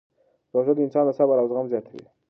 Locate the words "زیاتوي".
1.71-2.03